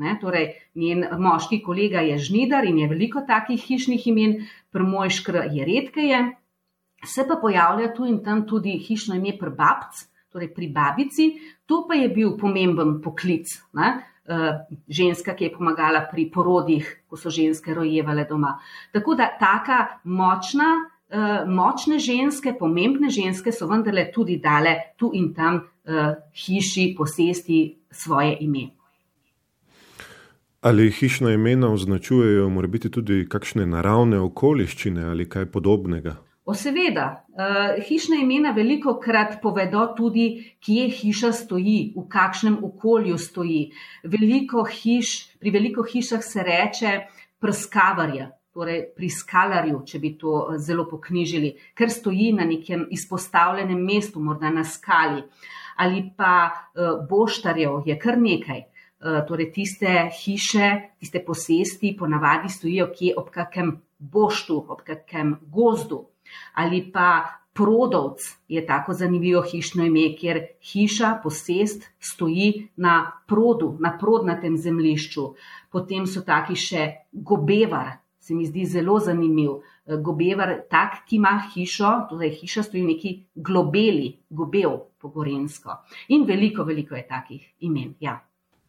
ne, 0.01 0.19
torej 0.21 0.51
njen 0.77 1.07
moški 1.19 1.63
kolega 1.65 2.03
je 2.05 2.19
žnidar 2.19 2.67
in 2.69 2.79
je 2.79 2.89
veliko 2.91 3.23
takih 3.27 3.63
hišnih 3.63 4.07
imen, 4.13 4.37
prmojškr 4.71 5.41
je 5.51 5.65
redkeje. 5.65 6.21
Se 7.05 7.25
pa 7.27 7.39
pojavlja 7.41 7.95
tu 7.97 8.05
in 8.07 8.21
tam 8.25 8.45
tudi 8.47 8.77
hišno 8.79 9.17
ime 9.17 9.33
prbabc, 9.39 10.05
torej 10.31 10.53
pri 10.55 10.69
babici, 10.69 11.31
to 11.67 11.87
pa 11.89 11.97
je 11.97 12.11
bil 12.13 12.37
pomemben 12.39 13.01
poklic. 13.03 13.49
Ne. 13.73 13.95
Ženska, 14.89 15.35
ki 15.35 15.45
je 15.45 15.53
pomagala 15.53 16.05
pri 16.11 16.29
porodih, 16.31 16.87
ko 17.09 17.17
so 17.17 17.31
ženske 17.31 17.75
rojevale 17.75 18.25
doma. 18.29 18.59
Tako 18.93 19.15
da 19.19 19.31
taka 19.41 20.01
močna, 20.05 20.71
močne 21.47 21.99
ženske, 21.99 22.55
pomembne 22.59 23.11
ženske 23.11 23.53
so 23.53 23.67
vendarle 23.67 24.11
tudi 24.15 24.39
dale 24.39 24.77
tu 24.97 25.11
in 25.15 25.33
tam 25.35 25.61
hiši 26.35 26.95
posesti 26.99 27.63
svoje 27.91 28.37
ime. 28.41 28.69
Ali 30.61 30.91
hišna 30.91 31.33
imena 31.33 31.73
označujejo 31.73 32.49
morbiti 32.49 32.91
tudi 32.91 33.25
kakšne 33.29 33.65
naravne 33.67 34.19
okoliščine 34.21 35.07
ali 35.09 35.25
kaj 35.29 35.47
podobnega? 35.51 36.19
O 36.45 36.55
seveda, 36.57 37.25
uh, 37.37 37.83
hišna 37.85 38.17
imena 38.17 38.51
veliko 38.57 38.95
krat 39.01 39.37
povedo 39.43 39.83
tudi, 39.97 40.57
kje 40.65 40.87
hiša 40.97 41.33
stoji, 41.37 41.93
v 41.97 42.07
kakšnem 42.09 42.57
okolju 42.65 43.19
stoji. 43.21 43.61
Veliko 44.09 44.65
hiš, 44.65 45.37
pri 45.41 45.53
veliko 45.53 45.85
hišah 45.85 46.25
se 46.25 46.43
reče 46.47 46.95
prskavarja, 47.41 48.31
torej 48.57 48.87
pri 48.97 49.11
skalarju, 49.13 49.83
če 49.87 50.01
bi 50.01 50.15
to 50.19 50.57
zelo 50.59 50.89
poknjižili, 50.89 51.53
ker 51.77 51.93
stoji 51.93 52.33
na 52.33 52.49
nekem 52.49 52.87
izpostavljenem 52.91 53.85
mestu, 53.85 54.21
morda 54.21 54.51
na 54.51 54.65
skali. 54.65 55.23
Ali 55.77 56.07
pa 56.17 56.49
uh, 56.49 57.05
boštarjev 57.09 57.85
je 57.87 57.99
kar 58.01 58.19
nekaj. 58.19 58.67
Torej 59.01 59.47
tiste 59.55 60.11
hiše, 60.13 60.67
tiste 61.01 61.23
posesti, 61.25 61.95
ponavadi 61.97 62.51
stojijo 62.53 62.91
kje 62.93 63.15
ob 63.17 63.31
kakem 63.33 63.71
boštu, 63.97 64.59
ob 64.69 64.83
kakem 64.85 65.39
gozdu. 65.49 66.10
Ali 66.55 66.83
pa 66.93 67.41
prodovc 67.53 68.21
je 68.49 68.67
tako 68.67 68.93
zanimivo 68.93 69.43
hišno 69.43 69.85
ime, 69.85 70.17
kjer 70.17 70.41
hiša, 70.73 71.19
posest 71.23 71.91
stoji 71.99 72.69
na 72.77 73.13
produ, 73.27 73.77
na 73.81 73.97
prodnatem 73.99 74.57
zemlišču. 74.57 75.27
Potem 75.71 76.07
so 76.07 76.23
taki 76.27 76.57
še 76.57 76.87
gobevar, 77.13 77.99
se 78.21 78.35
mi 78.35 78.47
zdi 78.47 78.65
zelo 78.65 78.99
zanimiv. 79.01 79.61
Gobevar, 79.91 80.55
tak, 80.71 81.03
ki 81.09 81.17
ima 81.19 81.35
hišo, 81.55 81.91
torej 82.11 82.37
hiša 82.41 82.63
stoji 82.63 82.83
v 82.85 82.91
neki 82.93 83.15
globeli, 83.35 84.13
gobev 84.31 84.77
po 85.01 85.11
gorensko. 85.11 85.81
In 86.15 86.29
veliko, 86.29 86.65
veliko 86.65 86.95
je 86.95 87.07
takih 87.09 87.49
imen. 87.67 87.97
Ja. 88.01 88.21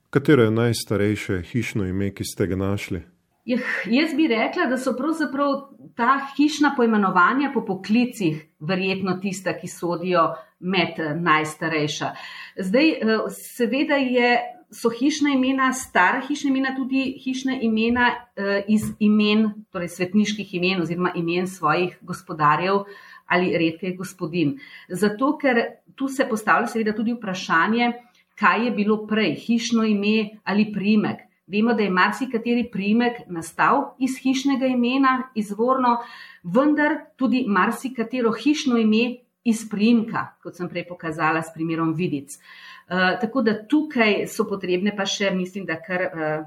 Katero 0.09 0.43
je 0.43 0.51
najstarejše 0.51 1.41
hišno 1.51 1.85
ime, 1.87 2.09
ki 2.15 2.25
ste 2.25 2.47
ga 2.47 2.57
našli? 2.57 3.03
Jeh, 3.45 3.62
jaz 3.89 4.13
bi 4.13 4.27
rekla, 4.29 4.67
da 4.69 4.77
so 4.77 4.93
pravzaprav 4.93 5.53
ta 5.98 6.19
hišna 6.36 6.75
pojmenovanja 6.77 7.50
po 7.53 7.63
poklicih 7.65 8.43
verjetno 8.60 9.15
tista, 9.21 9.55
ki 9.57 9.67
sodijo 9.67 10.27
med 10.60 11.00
eh, 11.01 11.15
najstarejša. 11.17 12.10
Zdaj, 12.57 12.89
eh, 12.89 13.24
seveda 13.33 13.98
je, 13.98 14.36
so 14.71 14.91
hišna 14.93 15.33
imena, 15.33 15.71
stara 15.74 16.21
hišna 16.27 16.51
imena, 16.51 16.75
tudi 16.77 17.01
hišna 17.24 17.57
imena 17.65 18.12
eh, 18.13 18.62
iz 18.69 18.86
imen, 19.00 19.50
torej 19.74 19.89
svetniških 19.98 20.53
imen 20.62 20.86
oziroma 20.86 21.15
imen 21.15 21.48
svojih 21.48 21.98
gospodarjev 22.01 22.86
ali 23.25 23.57
redkih 23.57 23.98
gospodin. 23.98 24.60
Zato, 24.89 25.33
ker 25.41 25.63
tu 25.95 26.07
se 26.07 26.27
postavlja 26.29 26.67
seveda 26.67 26.93
tudi 26.93 27.17
vprašanje, 27.17 27.91
kaj 28.39 28.65
je 28.65 28.71
bilo 28.77 29.01
prej, 29.07 29.33
hišno 29.48 29.83
ime 29.88 30.29
ali 30.43 30.69
primek. 30.74 31.30
Vemo, 31.51 31.74
da 31.74 31.84
je 31.84 31.91
marsikateri 31.91 32.70
primek 32.72 33.25
nastal 33.27 33.96
iz 34.00 34.15
hišnega 34.24 34.70
imena, 34.72 35.17
izvorno, 35.36 35.98
vendar 36.43 36.96
tudi 37.20 37.43
marsikatero 37.48 38.31
hišno 38.31 38.77
ime 38.79 39.17
iz 39.43 39.65
primka, 39.70 40.27
kot 40.43 40.55
sem 40.55 40.70
prej 40.70 40.86
pokazala 40.88 41.41
s 41.41 41.51
primerom 41.53 41.93
vidic. 41.98 42.38
Uh, 42.38 43.20
tako 43.22 43.41
da 43.41 43.58
tukaj 43.67 44.27
so 44.31 44.46
potrebne 44.48 44.96
pa 44.96 45.05
še, 45.05 45.31
mislim, 45.36 45.65
da 45.65 45.79
kar 45.81 46.05
uh, 46.08 46.46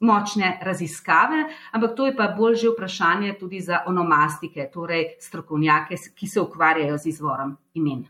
močne 0.00 0.54
raziskave, 0.62 1.44
ampak 1.72 1.96
to 1.96 2.06
je 2.06 2.16
pa 2.16 2.30
bolj 2.38 2.54
že 2.54 2.72
vprašanje 2.72 3.34
tudi 3.40 3.60
za 3.60 3.82
onomastike, 3.86 4.70
torej 4.72 5.16
strokovnjake, 5.20 5.96
ki 6.14 6.26
se 6.26 6.40
ukvarjajo 6.40 6.98
z 6.98 7.06
izvorom 7.06 7.56
imen. 7.74 8.06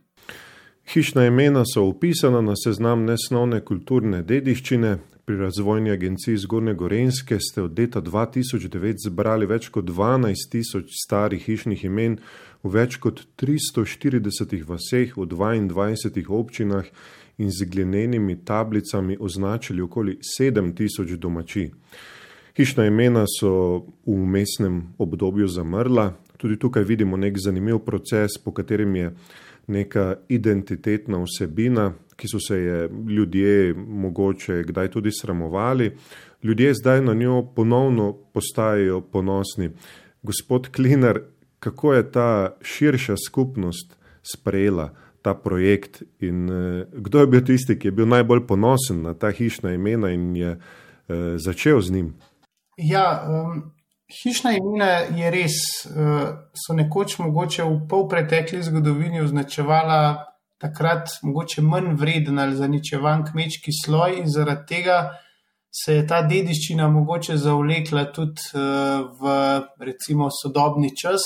Hišna 0.93 1.27
imena 1.27 1.63
so 1.75 1.85
upisana 1.87 2.41
na 2.41 2.55
seznam 2.57 3.05
nesnovne 3.05 3.61
kulturne 3.65 4.23
dediščine. 4.23 4.99
Pri 5.25 5.37
razvojni 5.37 5.91
agenciji 5.91 6.37
Zgornje 6.37 6.75
Gorenske 6.75 7.39
ste 7.41 7.63
od 7.63 7.79
leta 7.79 8.01
2009 8.01 8.95
zbrali 9.07 9.47
več 9.47 9.69
kot 9.69 9.85
12 9.85 10.49
tisoč 10.51 10.95
starih 11.05 11.43
hišnih 11.45 11.85
imen 11.85 12.19
v 12.63 12.73
več 12.73 12.97
kot 12.97 13.23
340 13.37 14.65
vaseh 14.69 15.17
v 15.17 15.27
22 15.27 16.25
občinah 16.29 16.89
in 17.39 17.51
z 17.51 17.69
glinenimi 17.69 18.39
tablicami 18.45 19.17
označili 19.21 19.83
okoli 19.83 20.19
7 20.39 20.75
tisoč 20.77 21.13
domači. 21.19 21.71
Hišna 22.57 22.87
imena 22.87 23.25
so 23.29 23.53
v 24.07 24.17
umestnem 24.17 24.83
obdobju 24.99 25.49
zamrla. 25.49 26.15
Tudi 26.37 26.57
tukaj 26.57 26.85
vidimo 26.85 27.17
nek 27.17 27.39
zanimiv 27.39 27.79
proces, 27.85 28.39
po 28.45 28.53
katerem 28.53 28.97
je 28.97 29.13
neka 29.71 30.15
identitetna 30.29 31.23
vsebina, 31.23 31.93
ki 32.17 32.29
so 32.29 32.41
se 32.43 32.59
je 32.59 32.89
ljudje 33.09 33.75
mogoče 33.75 34.63
kdaj 34.67 34.91
tudi 34.91 35.11
sramovali. 35.13 35.93
Ljudje 36.43 36.75
zdaj 36.75 37.03
na 37.03 37.15
njo 37.15 37.43
ponovno 37.57 38.13
postajajo 38.35 39.01
ponosni. 39.01 39.71
Gospod 40.23 40.69
Klinar, 40.69 41.21
kako 41.59 41.95
je 41.95 42.11
ta 42.13 42.57
širša 42.63 43.15
skupnost 43.27 43.97
sprejela 44.23 44.95
ta 45.23 45.35
projekt 45.35 46.03
in 46.19 46.51
eh, 46.51 46.87
kdo 46.93 47.21
je 47.21 47.27
bil 47.27 47.45
tisti, 47.45 47.79
ki 47.79 47.89
je 47.89 47.93
bil 47.93 48.09
najbolj 48.09 48.47
ponosen 48.47 49.03
na 49.03 49.15
ta 49.15 49.31
hišna 49.31 49.75
imena 49.75 50.11
in 50.11 50.37
je 50.37 50.51
eh, 50.51 51.37
začel 51.37 51.81
z 51.81 51.91
njim? 51.91 52.15
Ja, 52.77 53.27
um, 53.29 53.73
Hišna 54.11 54.53
imena 54.59 54.91
je 55.15 55.31
res, 55.31 55.57
eh, 55.87 56.33
so 56.55 56.75
nekoč 56.75 57.19
mogoče 57.19 57.65
v 57.65 57.77
polpretekli 57.89 58.63
zgodovini 58.63 59.21
označevala 59.23 60.27
takrat 60.61 61.09
mogoče 61.23 61.63
manj 61.63 61.95
vreden 61.97 62.39
ali 62.39 62.57
zaničevan 62.57 63.25
kmečki 63.31 63.73
sloj 63.85 64.19
in 64.19 64.27
zaradi 64.29 64.67
tega 64.67 64.97
se 65.71 65.95
je 65.95 66.07
ta 66.07 66.23
dediščina 66.23 66.89
mogoče 66.89 67.37
zavlekla 67.37 68.05
tudi 68.13 68.51
eh, 68.55 68.59
v 69.21 69.37
recimo 69.79 70.29
sodobni 70.43 70.91
čas. 70.97 71.23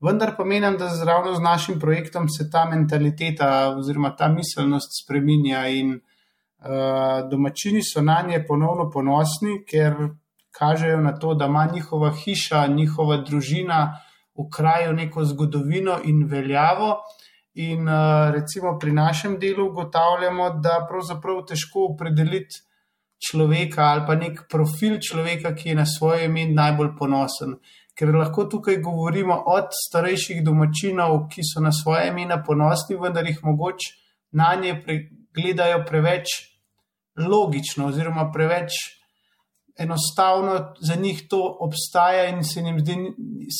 Vendar 0.00 0.36
pa 0.36 0.44
menim, 0.44 0.76
da 0.78 0.92
ravno 1.04 1.34
z 1.34 1.42
našim 1.42 1.80
projektom 1.80 2.28
se 2.28 2.50
ta 2.50 2.68
mentaliteta 2.70 3.74
oziroma 3.78 4.12
ta 4.16 4.28
miselnost 4.28 4.92
spreminja 5.02 5.64
in 5.74 5.96
uh, 5.96 7.28
domačini 7.30 7.82
so 7.82 8.02
na 8.02 8.20
nje 8.28 8.44
ponovno 8.46 8.86
ponosni, 8.94 9.56
ker 9.66 9.96
kažejo 10.50 11.00
na 11.00 11.14
to, 11.18 11.34
da 11.34 11.46
ima 11.46 11.68
njihova 11.72 12.10
hiša, 12.10 12.66
njihova 12.66 13.16
družina 13.16 14.00
v 14.38 14.48
kraju 14.56 14.92
neko 14.92 15.24
zgodovino 15.24 15.98
in 16.04 16.26
veljavo. 16.30 16.96
In 17.54 17.88
uh, 17.88 18.30
recimo 18.30 18.78
pri 18.78 18.92
našem 18.92 19.38
delu 19.38 19.66
ugotavljamo, 19.70 20.50
da 20.62 20.86
pravzaprav 20.90 21.42
težko 21.48 21.88
opredeliti 21.92 22.62
človeka 23.18 23.82
ali 23.82 24.04
pa 24.06 24.14
nek 24.14 24.44
profil 24.50 24.98
človeka, 25.02 25.54
ki 25.54 25.68
je 25.68 25.74
na 25.74 25.86
svoje 25.86 26.26
ime 26.26 26.46
najbolj 26.54 26.94
ponosen. 26.98 27.56
Ker 27.98 28.14
lahko 28.14 28.44
tukaj 28.46 28.78
govorimo 28.78 29.34
od 29.46 29.72
starejših 29.74 30.44
domačinov, 30.46 31.24
ki 31.32 31.42
so 31.42 31.60
na 31.60 31.72
svoje 31.74 32.12
ime 32.12 32.38
ponosni, 32.46 32.96
vendar 32.96 33.26
jih 33.26 33.40
mogoče 33.42 33.96
na 34.38 34.54
nje 34.54 34.76
gledajo 35.34 35.82
preveč 35.86 36.30
logično 37.18 37.88
oziroma 37.90 38.30
preveč 38.32 38.97
enostavno 39.78 40.74
za 40.80 40.94
njih 40.94 41.22
to 41.30 41.56
obstaja 41.60 42.28
in 42.28 42.44
se 42.44 42.60
jim, 42.60 42.80
zdi, 42.80 42.96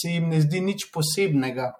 se 0.00 0.10
jim 0.10 0.28
ne 0.28 0.40
zdi 0.40 0.60
nič 0.60 0.90
posebnega. 0.94 1.72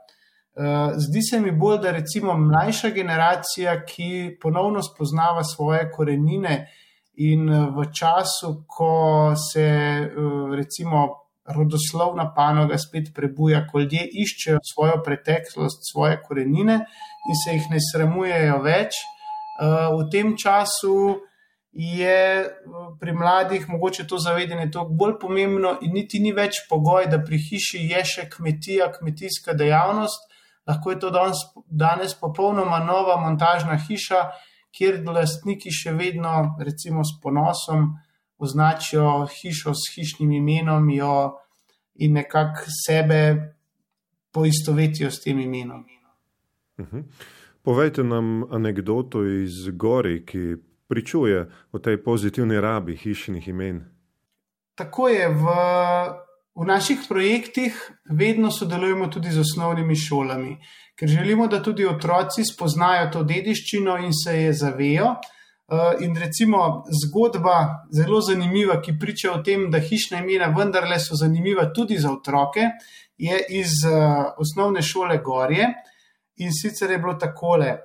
Uh, 0.58 0.92
zdi 0.96 1.22
se 1.22 1.40
mi 1.40 1.52
bolj, 1.52 1.78
da 1.82 1.90
recimo 1.94 2.34
mlajša 2.38 2.90
generacija, 2.90 3.76
ki 3.86 4.38
ponovno 4.42 4.82
spoznava 4.82 5.44
svoje 5.44 5.90
korenine 5.90 6.66
in 7.14 7.50
uh, 7.50 7.68
v 7.76 7.86
času, 7.94 8.64
ko 8.66 9.34
se 9.52 9.68
uh, 10.06 10.54
recimo 10.56 11.06
rodoslovna 11.54 12.32
panoga 12.34 12.78
spet 12.78 13.12
prebuja, 13.14 13.66
ko 13.66 13.80
ljudje 13.80 14.02
iščejo 14.22 14.58
svojo 14.72 14.98
preteklost, 15.04 15.86
svoje 15.92 16.18
korenine 16.22 16.80
in 17.28 17.38
se 17.44 17.54
jih 17.54 17.70
ne 17.70 17.78
sramujejo 17.92 18.58
več, 18.62 18.98
v 19.58 20.04
tem 20.12 20.36
času 20.38 20.92
je 21.72 22.40
eh, 22.40 22.50
pri 23.00 23.12
mladih 23.12 23.68
mogoče 23.68 24.06
to 24.06 24.18
zavedanje 24.18 24.70
toliko 24.70 24.92
bolj 24.92 25.14
pomembno 25.20 25.76
in 25.82 25.92
niti 25.92 26.20
ni 26.20 26.32
več 26.32 26.64
pogoj, 26.70 27.06
da 27.06 27.20
pri 27.24 27.38
hiši 27.38 27.84
je 27.92 28.04
še 28.04 28.28
kmetija, 28.30 28.92
kmetijska 28.98 29.52
dejavnost. 29.52 30.26
Lahko 30.68 30.90
je 30.90 30.98
to 31.00 31.10
danes, 31.10 31.44
danes 31.70 32.14
popolnoma 32.20 32.78
nova 32.84 33.16
montažna 33.20 33.78
hiša, 33.88 34.26
kjer 34.76 35.00
lastniki 35.06 35.72
še 35.72 35.94
vedno, 35.96 36.58
recimo 36.60 37.04
s 37.04 37.16
ponosom, 37.22 37.94
označijo 38.38 39.26
hišo 39.32 39.72
s 39.74 39.94
hišnim 39.94 40.32
imenom 40.32 40.90
in 41.98 42.12
nekako 42.12 42.68
sebe 42.84 43.54
poistovetijo 44.30 45.10
s 45.10 45.24
tem 45.24 45.40
imenom. 45.40 45.84
Uh 46.78 46.84
mhm. 46.84 46.96
-huh. 46.96 47.04
Povejte 47.62 48.04
nam 48.04 48.44
anegdoto 48.52 49.24
iz 49.24 49.68
Gori, 49.72 50.24
ki 50.26 50.56
pričuje 50.88 51.50
o 51.72 51.78
tej 51.78 52.02
pozitivni 52.04 52.60
rabi 52.60 52.96
hišnih 52.96 53.48
imen. 53.48 53.84
Tako 54.74 55.08
je. 55.08 55.28
V, 55.28 55.44
v 56.54 56.66
naših 56.66 56.98
projektih 57.08 57.74
vedno 58.10 58.50
sodelujemo 58.50 59.06
tudi 59.06 59.30
z 59.30 59.40
osnovnimi 59.40 59.96
šolami, 59.96 60.56
ker 60.98 61.08
želimo, 61.08 61.46
da 61.46 61.62
tudi 61.62 61.86
otroci 61.86 62.44
spoznajo 62.44 63.10
to 63.12 63.22
dediščino 63.22 63.98
in 63.98 64.14
se 64.24 64.36
je 64.42 64.52
zavejo. 64.52 65.16
Uh, 65.68 66.00
in 66.00 66.16
recimo 66.16 66.84
zgodba, 67.02 67.84
zelo 67.92 68.20
zanimiva, 68.24 68.78
ki 68.80 68.94
priča 69.00 69.34
o 69.34 69.42
tem, 69.44 69.66
da 69.70 69.78
hišna 69.78 70.22
imena 70.22 70.48
vendarle 70.56 70.96
so 70.98 71.14
zanimiva 71.14 71.66
tudi 71.76 71.98
za 71.98 72.08
otroke, 72.12 72.70
je 73.18 73.42
iz 73.58 73.82
uh, 73.84 74.32
osnovne 74.40 74.82
šole 74.82 75.18
Gorje. 75.24 75.68
In 76.40 76.54
sicer 76.54 76.90
je 76.90 76.98
bilo 76.98 77.14
takole. 77.20 77.76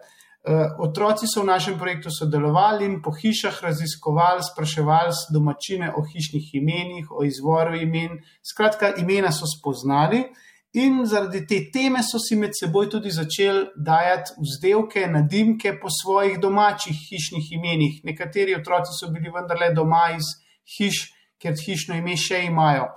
Uh, 0.44 0.76
otroci 0.84 1.24
so 1.24 1.40
v 1.42 1.48
našem 1.48 1.78
projektu 1.80 2.12
sodelovali 2.12 2.84
in 2.86 2.98
po 3.02 3.14
hišah 3.16 3.62
raziskovali, 3.64 4.44
spraševali 4.44 5.14
domačine 5.32 5.94
o 5.96 6.04
hišnih 6.04 6.50
imenih, 6.60 7.12
o 7.12 7.24
izvoru 7.24 7.78
imen. 7.80 8.20
Skratka, 8.44 8.92
imena 9.00 9.32
so 9.32 9.48
spoznali, 9.48 10.26
In 10.74 11.04
zaradi 11.06 11.44
te 11.46 11.60
teme 11.70 12.02
so 12.02 12.18
si 12.18 12.34
med 12.36 12.56
seboj 12.58 12.88
tudi 12.90 13.12
začeli 13.14 13.68
dajati 13.78 14.34
vzdelke, 14.42 15.04
nadimke 15.08 15.76
po 15.78 15.92
svojih 15.94 16.40
domačih 16.42 16.98
hišnih 17.10 17.52
imenih. 17.60 18.00
Nekateri 18.04 18.56
otroci 18.58 18.96
so 18.98 19.12
bili 19.14 19.30
vendarle 19.30 19.70
doma 19.78 20.08
iz 20.16 20.32
hiš, 20.78 21.04
ker 21.38 21.54
hišno 21.54 22.00
ime 22.00 22.18
še 22.18 22.42
imajo. 22.48 22.88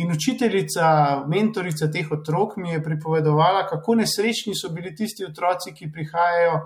In 0.00 0.14
učiteljica, 0.16 0.86
mentorica 1.28 1.90
teh 1.92 2.08
otrok 2.16 2.56
mi 2.56 2.72
je 2.72 2.80
pripovedovala, 2.88 3.66
kako 3.68 3.98
nesrečni 4.00 4.56
so 4.56 4.72
bili 4.72 4.94
tisti 4.96 5.28
otroci, 5.28 5.76
ki 5.76 5.92
prihajajo 5.92 6.56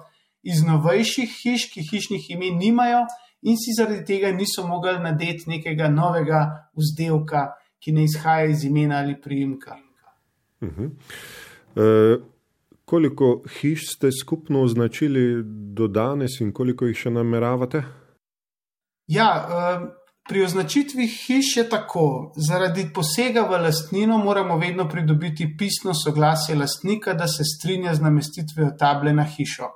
iz 0.42 0.62
novejših 0.64 1.32
hiš, 1.42 1.68
ki 1.72 1.84
hišnih 1.90 2.30
imen 2.30 2.58
nimajo 2.58 3.04
in 3.42 3.56
si 3.56 3.74
zaradi 3.76 4.04
tega 4.04 4.32
niso 4.32 4.66
mogli 4.66 4.98
nadeti 5.00 5.48
nekega 5.50 5.88
novega 5.88 6.40
vzdelka, 6.76 7.46
ki 7.80 7.92
ne 7.92 8.04
izhaja 8.04 8.50
iz 8.52 8.64
imena 8.64 8.98
ali 8.98 9.20
priimka. 9.20 9.76
Uh 10.60 10.68
-huh. 10.68 10.90
e, 11.76 12.20
koliko 12.84 13.42
hiš 13.60 13.94
ste 13.94 14.10
skupno 14.12 14.62
označili 14.62 15.42
do 15.74 15.88
danes 15.88 16.40
in 16.40 16.52
koliko 16.52 16.86
jih 16.86 16.96
še 16.96 17.10
nameravate? 17.10 17.82
Ja, 19.06 19.28
e, 19.48 20.00
pri 20.28 20.44
označitvi 20.44 21.06
hiš 21.06 21.56
je 21.56 21.68
tako. 21.68 22.32
Zaradi 22.48 22.90
posega 22.94 23.40
v 23.40 23.62
lastnino 23.62 24.18
moramo 24.18 24.58
vedno 24.58 24.88
pridobiti 24.88 25.56
pisno 25.58 25.94
soglasje 26.04 26.54
lastnika, 26.54 27.14
da 27.14 27.26
se 27.26 27.44
strinja 27.44 27.94
z 27.94 28.00
namestitvijo 28.00 28.70
table 28.78 29.12
na 29.12 29.24
hišo. 29.24 29.70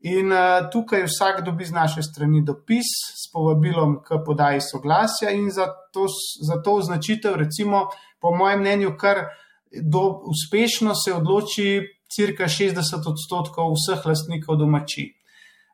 In 0.00 0.32
uh, 0.32 0.70
tukaj 0.72 1.04
vsak 1.04 1.42
dobi 1.44 1.64
z 1.64 1.76
naše 1.76 2.02
strani 2.02 2.40
dopis 2.44 2.88
s 3.20 3.28
povabilom 3.32 3.98
k 4.00 4.22
podaji 4.24 4.60
soglasja, 4.64 5.30
in 5.30 5.50
za 5.50 5.66
to, 5.92 6.06
za 6.42 6.62
to 6.62 6.80
označitev, 6.80 7.36
recimo, 7.36 7.90
po 8.20 8.32
mojem 8.32 8.60
mnenju, 8.60 8.96
kar 8.96 9.18
uh, 9.18 9.28
do, 9.72 10.22
uspešno 10.24 10.94
se 10.94 11.14
odloči 11.14 11.80
cirka 12.10 12.44
60 12.44 13.06
odstotkov 13.06 13.74
vseh 13.74 14.06
lastnikov 14.06 14.56
domači. 14.56 15.06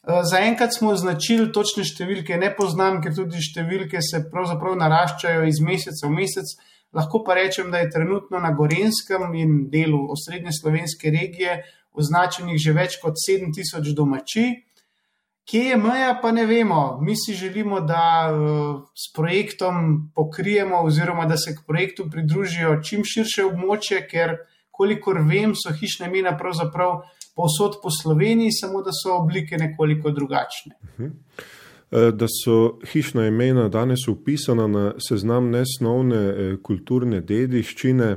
Eh, 0.07 0.23
zaenkrat 0.31 0.75
smo 0.77 0.93
označili 0.93 1.53
točne 1.53 1.85
številke, 1.85 2.37
ne 2.37 2.53
poznam, 2.55 3.01
ker 3.03 3.15
tudi 3.17 3.41
številke 3.43 4.03
se 4.05 4.27
pravzaprav 4.31 4.77
naraščajo 4.79 5.47
iz 5.49 5.61
meseca 5.65 6.07
v 6.07 6.13
mesec. 6.21 6.53
Lahko 6.95 7.25
pa 7.27 7.35
rečem, 7.35 7.73
da 7.73 7.81
je 7.83 7.91
trenutno 7.91 8.39
na 8.41 8.53
Gorenskem 8.57 9.35
in 9.35 9.67
delu 9.73 10.07
osrednje 10.13 10.55
slovenske 10.55 11.11
regije 11.11 11.59
označenih 11.97 12.59
že 12.61 12.73
več 12.73 13.01
kot 13.03 13.19
7000 13.21 13.95
domačij. 13.95 14.55
Kje 15.47 15.63
je 15.63 15.77
meja, 15.79 16.17
pa 16.23 16.33
ne 16.35 16.43
vemo. 16.47 16.99
Mi 17.01 17.15
si 17.15 17.35
želimo, 17.35 17.81
da 17.81 18.27
uh, 18.35 18.83
s 18.95 19.13
projektom 19.15 20.11
pokrijemo, 20.15 20.81
oziroma 20.83 21.27
da 21.27 21.37
se 21.37 21.55
k 21.55 21.63
projektu 21.67 22.09
pridružijo 22.11 22.81
čim 22.83 23.05
širše 23.07 23.45
območje, 23.47 24.01
ker, 24.11 24.35
kolikor 24.75 25.21
vem, 25.23 25.55
so 25.55 25.71
hišne 25.73 26.11
imena 26.11 26.35
pravzaprav 26.39 27.05
povsod 27.37 27.79
po 27.83 27.93
Sloveniji, 27.95 28.57
samo 28.59 28.83
da 28.83 28.91
so 28.91 29.15
oblike 29.21 29.57
nekoliko 29.57 30.11
drugačne. 30.11 30.75
Mhm. 30.99 31.13
E, 31.91 32.11
da 32.13 32.27
so 32.27 32.79
hišna 32.93 33.27
imena 33.27 33.69
danes 33.69 34.09
upisana 34.09 34.67
na 34.67 34.93
seznam 35.09 35.51
nesnovne 35.51 36.17
e, 36.17 36.57
kulturne 36.63 37.21
dediščine, 37.21 38.17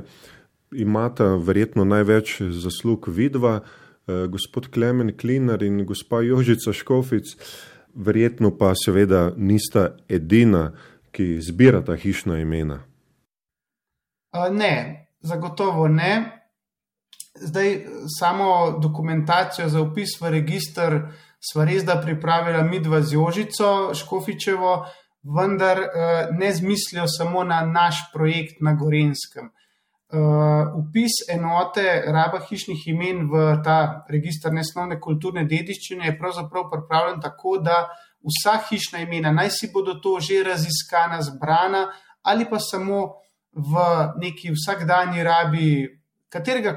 imata 0.72 1.34
verjetno 1.36 1.84
največ 1.84 2.40
zaslug 2.40 3.08
vidva. 3.08 3.60
Eh, 3.60 4.26
gospod 4.26 4.70
Klemen 4.70 5.16
Klinar 5.16 5.62
in 5.62 5.84
gospa 5.86 6.20
Jožica 6.20 6.72
Škofic, 6.72 7.24
verjetno 7.94 8.50
pa 8.58 8.72
seveda 8.74 9.32
nista 9.36 9.96
edina, 10.08 10.72
ki 11.10 11.40
zbirata 11.42 11.96
hišna 11.96 12.38
imena. 12.38 12.78
Ne, 14.50 15.06
zagotovo 15.20 15.88
ne. 15.88 16.36
Zdaj, 17.34 17.86
samo 18.18 18.78
dokumentacijo 18.82 19.68
za 19.68 19.80
upis 19.80 20.20
v 20.20 20.30
registr 20.30 21.00
smo 21.40 21.64
res 21.64 21.84
da 21.84 22.00
pripravili 22.00 22.62
midva 22.68 23.02
z 23.02 23.12
Jožico 23.12 23.94
Škofičevo, 23.94 24.86
vendar 25.36 25.78
eh, 25.78 26.28
ne 26.32 26.52
z 26.54 26.62
mislijo 26.62 27.08
samo 27.08 27.44
na 27.44 27.64
naš 27.66 28.12
projekt 28.12 28.60
na 28.60 28.74
Gorenskem. 28.74 29.50
Uh, 30.10 30.74
upis 30.74 31.20
enote 31.30 31.84
raba 32.10 32.40
hišnih 32.42 32.80
imen 32.90 33.28
v 33.30 33.42
ta 33.62 34.04
registr 34.10 34.50
nesnovne 34.50 34.96
kulturne 34.98 35.44
dediščine 35.46 36.08
je 36.08 36.16
pravzaprav 36.18 36.64
pripravljen 36.72 37.20
tako, 37.22 37.58
da 37.62 37.84
vsa 38.26 38.56
hišna 38.68 39.04
imena, 39.04 39.30
naj 39.30 39.52
si 39.54 39.70
bodo 39.72 40.00
to 40.02 40.16
že 40.20 40.42
raziskana, 40.44 41.20
zbrana 41.22 41.84
ali 42.22 42.48
pa 42.50 42.58
samo 42.58 43.04
v 43.52 43.84
neki 44.18 44.50
vsakdanji 44.50 45.22
rabi 45.22 45.70
katerega 46.28 46.76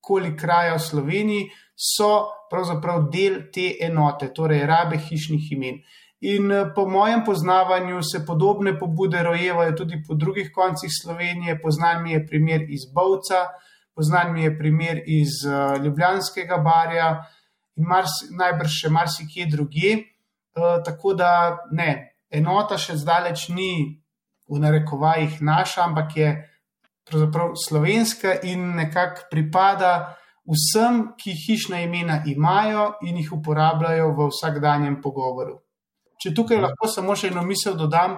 koli 0.00 0.36
kraja 0.36 0.74
v 0.74 0.82
Sloveniji, 0.82 1.46
so 1.76 2.10
pravzaprav 2.50 3.08
del 3.12 3.46
te 3.52 3.76
enote, 3.80 4.30
torej 4.34 4.66
rabe 4.66 4.98
hišnih 4.98 5.52
imen. 5.52 5.80
In 6.20 6.52
eh, 6.52 6.72
po 6.74 6.88
mojem 6.88 7.24
poznavanju 7.24 8.02
se 8.02 8.24
podobne 8.26 8.78
pobude 8.78 9.22
rojevajo 9.22 9.72
tudi 9.76 10.02
po 10.08 10.14
drugih 10.14 10.50
koncih 10.54 10.90
Slovenije. 11.02 11.60
Poznan 11.60 12.02
mi 12.02 12.12
je 12.12 12.26
primer 12.26 12.62
iz 12.68 12.88
Bovca, 12.94 13.48
poznan 13.94 14.32
mi 14.32 14.42
je 14.42 14.58
primer 14.58 15.02
iz 15.06 15.28
uh, 15.46 15.84
Ljubljanskega 15.84 16.56
barja 16.56 17.24
in 17.76 17.84
mars, 17.84 18.10
najbrž 18.30 18.80
še 18.80 18.90
marsikje 18.90 19.46
drugje. 19.46 19.96
Uh, 20.56 20.82
tako 20.84 21.14
da 21.14 21.58
ne, 21.72 22.16
enota 22.30 22.78
še 22.80 22.96
zdaleč 22.96 23.48
ni 23.48 24.00
v 24.48 24.60
narekovajih 24.60 25.42
naša, 25.42 25.84
ampak 25.84 26.16
je 26.16 26.30
pravzaprav 27.08 27.52
slovenska 27.60 28.38
in 28.42 28.72
nekako 28.76 29.28
pripada 29.30 30.16
vsem, 30.48 31.12
ki 31.18 31.36
hišna 31.44 31.80
imena 31.84 32.22
imajo 32.26 32.94
in 33.02 33.20
jih 33.20 33.32
uporabljajo 33.36 34.10
v 34.16 34.28
vsakdanjem 34.32 35.00
pogovoru. 35.02 35.65
Če 36.22 36.32
tukaj 36.34 36.60
lahko 36.62 36.88
samo 36.88 37.16
še 37.16 37.30
eno 37.32 37.44
misel 37.44 37.76
dodam, 37.76 38.16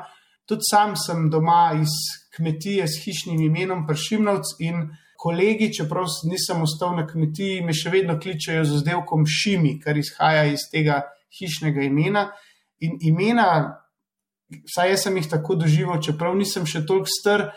tudi 0.49 0.67
sam 0.71 0.95
sem 0.97 1.29
doma 1.31 1.73
iz 1.81 1.95
kmetije 2.37 2.87
s 2.87 3.03
hišnim 3.05 3.41
imenom 3.49 3.87
Pršimnovc 3.89 4.55
in 4.65 4.87
kolegi, 5.19 5.73
čeprav 5.75 6.07
nisem 6.31 6.63
ostal 6.63 6.95
na 6.97 7.07
kmetiji, 7.07 7.65
me 7.67 7.75
še 7.75 7.91
vedno 7.91 8.19
kličejo 8.23 8.63
z 8.65 8.79
oddelkom 8.83 9.27
Šimi, 9.27 9.75
kar 9.83 9.99
izhaja 9.99 10.47
iz 10.53 10.69
tega 10.73 11.03
hišnega 11.41 11.83
imena. 11.89 12.29
In 12.87 12.95
imena, 13.03 13.49
vsaj 14.71 14.95
jaz 14.95 15.09
sem 15.09 15.19
jih 15.19 15.27
tako 15.33 15.59
doživel, 15.59 15.99
čeprav 16.05 16.39
nisem 16.39 16.69
še 16.71 16.85
toliko 16.87 17.11
star 17.11 17.49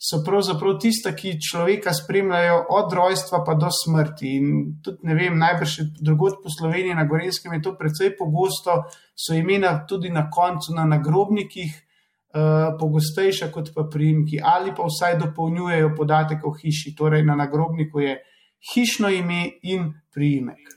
so 0.00 0.22
pravzaprav 0.24 0.78
tista, 0.80 1.12
ki 1.12 1.36
človeka 1.50 1.92
spremljajo 1.92 2.62
od 2.72 2.92
rojstva 2.92 3.42
pa 3.44 3.54
do 3.54 3.68
smrti. 3.68 4.32
In 4.36 4.46
tudi 4.84 5.04
ne 5.10 5.14
vem, 5.14 5.36
najbrž 5.38 5.76
drugot 6.00 6.40
po 6.42 6.48
Sloveniji, 6.48 6.96
na 6.96 7.04
Gorenskem 7.04 7.52
je 7.52 7.62
to 7.62 7.74
precej 7.76 8.14
pogosto, 8.16 8.84
so 9.14 9.36
imena 9.36 9.74
tudi 9.86 10.10
na 10.10 10.30
koncu 10.30 10.74
na 10.74 10.88
nagrobnikih. 10.88 11.86
Uh, 12.30 12.76
pogostejša 12.78 13.48
kot 13.50 13.72
pa 13.74 13.88
primki, 13.90 14.38
ali 14.38 14.70
pa 14.70 14.84
vsaj 14.86 15.16
dopolnjujejo 15.18 15.88
podatek 15.98 16.44
o 16.46 16.52
hiši, 16.54 16.92
torej 16.94 17.24
na 17.26 17.34
nagrobniku 17.34 18.04
je 18.06 18.12
hišno 18.70 19.10
ime 19.10 19.48
in 19.62 19.88
priimek. 20.14 20.76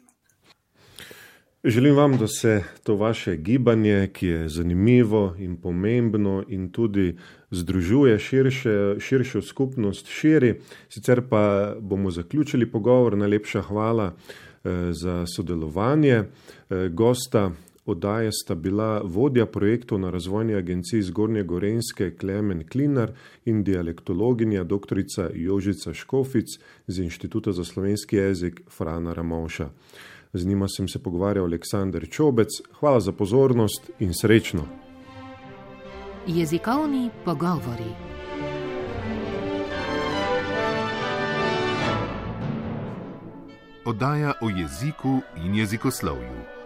Želim 1.64 1.96
vam, 1.96 2.18
da 2.18 2.28
se 2.28 2.64
to 2.84 2.96
vaše 2.96 3.36
gibanje, 3.38 4.10
ki 4.14 4.28
je 4.28 4.50
zanimivo 4.50 5.36
in 5.40 5.62
pomembno 5.62 6.44
in 6.48 6.72
tudi 6.72 7.18
združuje 7.54 8.20
širše, 8.20 8.96
širšo 9.00 9.42
skupnost, 9.42 10.08
širi. 10.08 10.56
Sicer 10.90 11.22
pa 11.30 11.76
bomo 11.80 12.12
zaključili 12.12 12.72
pogovor. 12.72 13.18
Najlepša 13.18 13.62
hvala 13.62 14.14
eh, 14.14 14.70
za 14.92 15.26
sodelovanje. 15.36 16.24
Eh, 16.70 16.90
gosta 16.90 17.52
oddaje 17.86 18.32
sta 18.32 18.56
bila 18.56 19.02
vodja 19.04 19.46
projektov 19.46 20.00
na 20.00 20.10
razvojni 20.10 20.56
agenciji 20.56 21.02
Zgornje 21.02 21.44
Gorenske 21.44 22.16
Klemen 22.18 22.68
Klinar 22.68 23.12
in 23.46 23.64
dialektologinja 23.64 24.64
dr. 24.64 25.04
Jožica 25.34 25.94
Škofic 25.94 26.48
z 26.88 27.00
Inštituta 27.00 27.52
za 27.52 27.64
slovenski 27.64 28.16
jezik 28.16 28.62
Frana 28.78 29.14
Ramovša. 29.14 29.70
Z 30.34 30.46
njima 30.46 30.68
sem 30.68 30.88
se 30.88 31.04
pogovarjal 31.04 31.46
Aleksandr 31.46 32.10
Čobec. 32.10 32.50
Hvala 32.80 33.00
za 33.00 33.12
pozornost 33.12 33.92
in 34.00 34.14
srečno. 34.14 34.83
Jezikovni 36.28 37.10
pogovori. 37.26 37.92
Oddaja 43.86 44.34
o 44.42 44.50
jeziku 44.50 45.22
in 45.36 45.56
jezikoslovju. 45.56 46.63